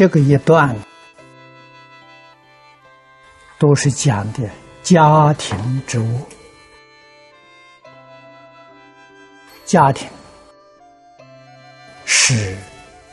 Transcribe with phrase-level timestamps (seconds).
[0.00, 0.74] 这个一段
[3.58, 4.48] 都是讲的
[4.82, 6.26] 家庭之物，
[9.66, 10.08] 家庭
[12.06, 12.56] 是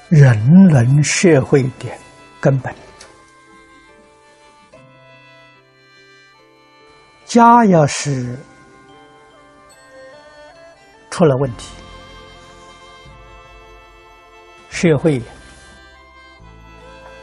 [0.08, 1.92] 人伦社会的
[2.40, 2.74] 根本。
[7.26, 8.40] 家要是
[11.12, 11.70] 出了问题，
[14.70, 15.22] 社会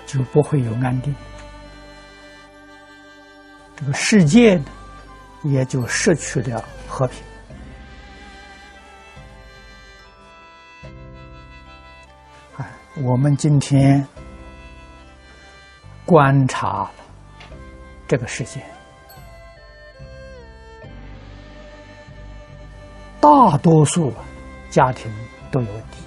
[0.07, 1.15] 就不会有安定，
[3.77, 4.65] 这个世界呢
[5.43, 7.23] 也就失去了和平。
[12.57, 12.67] 哎，
[13.03, 14.07] 我们今天
[16.07, 16.91] 观察了
[18.07, 18.63] 这个世界。
[23.21, 24.13] 大多数
[24.69, 25.11] 家庭
[25.51, 26.03] 都有问题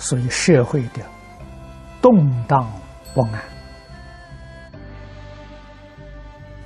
[0.00, 1.04] 所以社会的
[2.02, 2.12] 动
[2.48, 2.68] 荡
[3.14, 3.40] 不安、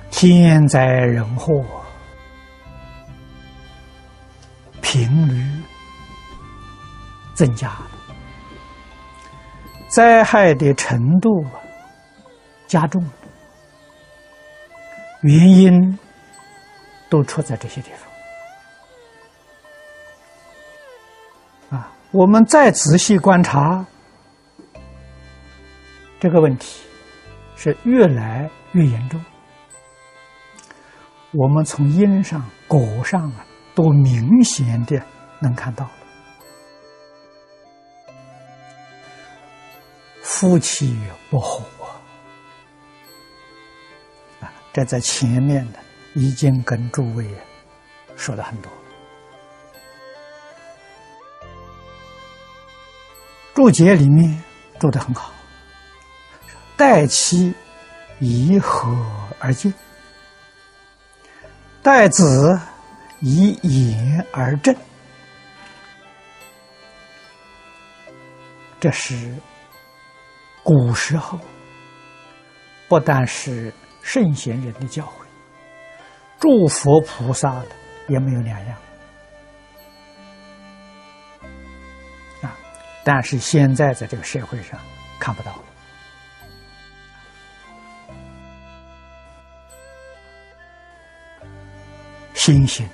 [0.09, 1.63] 天灾人祸
[4.81, 5.63] 频率
[7.35, 7.71] 增加，
[9.89, 11.45] 灾害的程度
[12.65, 13.05] 加重，
[15.21, 15.99] 原因。
[17.07, 18.14] 都出在这些地方。
[22.15, 23.85] 我们再仔细观察
[26.17, 26.81] 这个问题，
[27.57, 29.21] 是越来越严重。
[31.33, 33.45] 我们从因上、果上啊，
[33.75, 34.97] 都明显的
[35.41, 35.91] 能看到了。
[40.21, 40.97] 夫妻
[41.29, 41.65] 不和
[44.39, 44.49] 啊！
[44.71, 45.79] 这在前面的。
[46.17, 47.27] 已经跟诸位
[48.15, 48.71] 说了很多，
[53.55, 54.43] 注解里面
[54.81, 55.31] 做的很好，
[56.75, 57.53] 待妻
[58.19, 58.93] 以和
[59.39, 59.73] 而敬，
[61.81, 62.59] 待子
[63.21, 64.75] 以言而正，
[68.77, 69.33] 这是
[70.61, 71.39] 古时候
[72.89, 75.25] 不但是圣贤人的教诲。
[76.37, 77.67] 诸佛菩萨的
[78.09, 78.77] 也没有两样
[83.05, 84.77] 但是现在在这个社会上
[85.19, 85.61] 看不到了。
[92.33, 92.85] 心性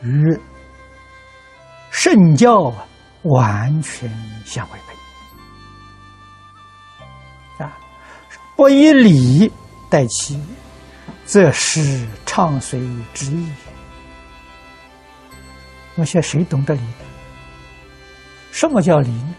[0.00, 0.40] 与
[1.90, 2.72] 圣教
[3.22, 4.08] 完全
[4.46, 4.94] 相违背
[7.64, 7.76] 啊，
[8.56, 9.52] 不以礼
[9.90, 10.40] 待其。
[11.24, 12.78] 则是唱随
[13.14, 13.48] 之意。
[15.94, 16.82] 那些谁懂得礼？
[18.52, 19.34] 什么叫礼呢？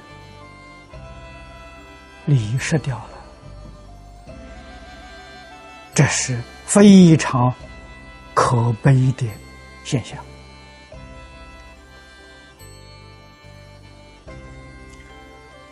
[2.25, 4.33] 礼失掉了，
[5.93, 7.53] 这是非常
[8.33, 9.25] 可悲的
[9.85, 10.17] 现象。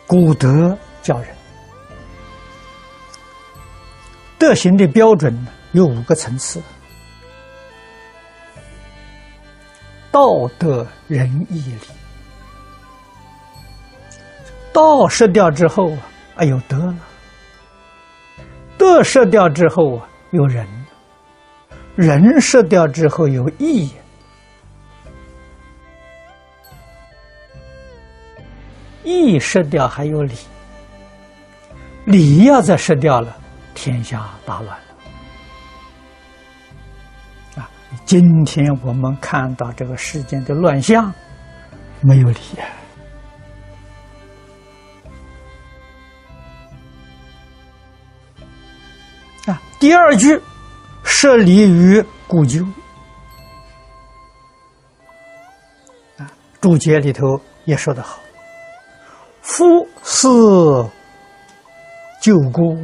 [0.06, 1.34] 古德教人，
[4.38, 5.46] 德行的标准？
[5.72, 6.62] 有五个层次：
[10.10, 12.01] 道德、仁义、礼。
[14.72, 15.98] 道失掉之后啊，
[16.36, 16.94] 啊有德了；
[18.78, 20.66] 德失掉之后啊，有人；
[21.94, 23.90] 人失掉之后有义；
[29.04, 30.34] 义失掉还有理；
[32.04, 33.36] 理要再失掉了，
[33.74, 34.84] 天下大乱了。
[37.62, 37.68] 啊。
[38.06, 41.12] 今天我们看到这个世间的乱象，
[42.00, 42.64] 没有理啊！
[49.82, 50.40] 第二句，
[51.02, 52.64] 设离于故旧
[56.18, 56.30] 啊，
[56.60, 58.20] 注解里头也说得好
[59.42, 59.64] ：“夫
[60.04, 60.28] 是
[62.20, 62.78] 旧姑，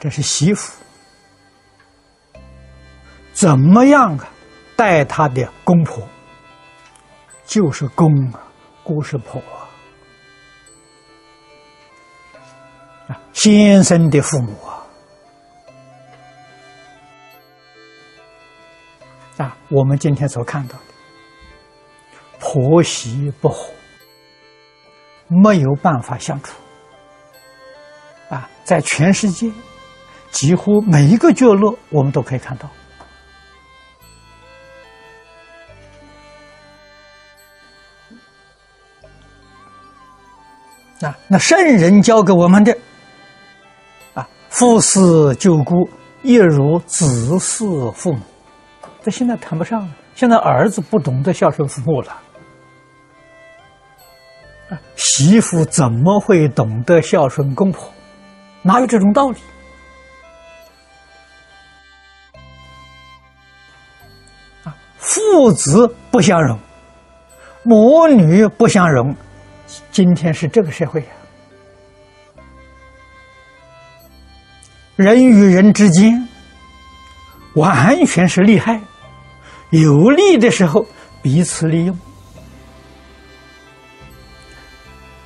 [0.00, 0.72] 这是媳妇。”
[3.32, 4.28] 怎么样啊？
[4.74, 6.02] 待他的公婆，
[7.46, 8.42] 就是公啊，
[8.82, 9.40] 姑是婆
[13.38, 14.82] 先生的父母啊。
[19.36, 20.84] 啊我们今天所看到的
[22.40, 23.72] 婆媳不和
[25.28, 26.52] 没有办法相处。
[28.28, 29.48] 啊在全世界
[30.32, 32.68] 几乎每一个角落我们都可以看到。
[40.98, 42.76] 那那圣人教给我们的
[44.58, 45.88] 父死舅姑，
[46.22, 47.06] 一如子
[47.38, 48.20] 嗣父母。
[49.00, 52.20] 这现在谈不上了，现在儿子不懂得孝顺父母了。
[54.96, 57.88] 媳妇怎么会懂得孝顺公婆？
[58.62, 59.38] 哪有这种道理？
[64.64, 66.58] 啊，父子不相容，
[67.62, 69.14] 母女不相容。
[69.92, 71.08] 今天是这个社会呀，
[74.98, 76.26] 人与人之间
[77.54, 78.80] 完全是利害，
[79.70, 80.84] 有利的时候
[81.22, 81.96] 彼此利用，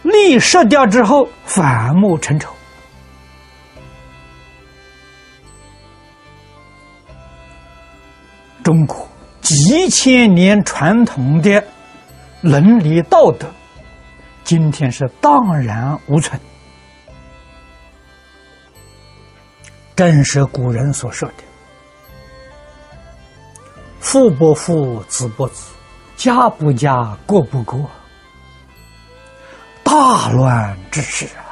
[0.02, 2.52] 利失掉之后反目成仇。
[8.62, 9.08] 中国
[9.40, 11.64] 几千年传统的
[12.42, 13.46] 伦理道德。
[14.44, 16.38] 今天是荡然无存，
[19.94, 21.34] 正是古人所说的
[24.00, 25.70] “父不父，子不子，
[26.16, 27.88] 家不家，国不国”，
[29.84, 31.44] 大乱之时啊！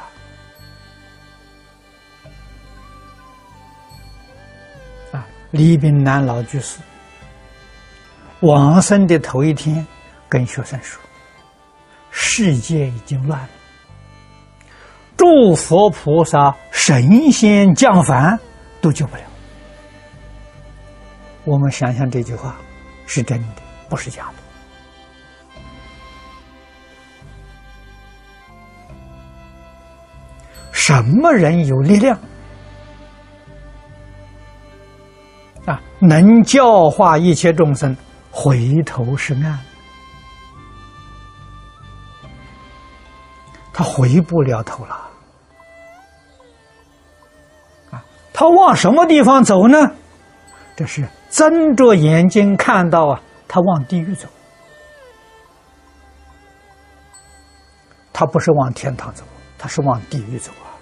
[5.11, 6.79] 啊，李炳南老居士
[8.39, 9.85] 往生的头一天，
[10.27, 10.99] 跟学生说。
[12.09, 13.49] 世界已经乱了，
[15.15, 16.53] 诸佛菩萨、
[16.83, 18.39] 神仙降凡
[18.81, 19.21] 都救不了。
[21.45, 22.55] 我们想想这句话
[23.05, 24.33] 是真的，不是假的。
[30.71, 32.19] 什么人有力量
[35.67, 35.79] 啊？
[35.99, 37.95] 能教化一切众生
[38.31, 39.59] 回头是岸？
[43.71, 45.10] 他回不了头了，
[48.41, 49.77] 他往什么地方走呢？
[50.75, 54.27] 这是睁着眼睛看到啊，他往地狱走，
[58.11, 59.23] 他不是往天堂走，
[59.59, 60.73] 他是往地狱走啊！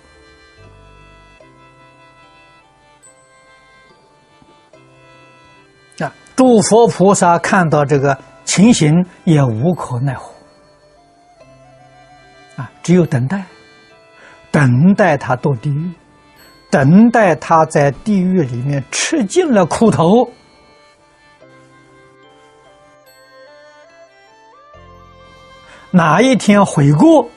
[6.05, 10.31] 啊，诸佛菩萨看到这个情形也无可奈何。
[12.55, 13.43] 啊，只有等待，
[14.49, 15.91] 等待他堕地狱，
[16.69, 20.29] 等待他在地狱里面吃尽了苦头，
[25.89, 27.27] 哪一天悔过，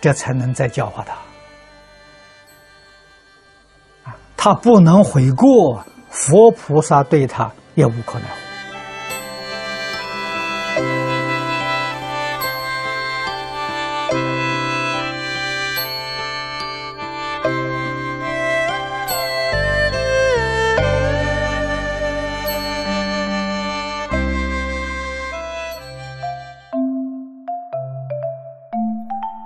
[0.00, 1.16] 这才能再教化他。
[4.36, 8.45] 他不能悔过，佛菩萨对他也无可奈何。